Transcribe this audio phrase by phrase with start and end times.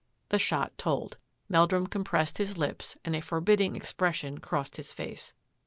[0.29, 1.19] '"The shot told.
[1.47, 5.35] Meldrum compressed his lips and a forbidding expression crossed his face.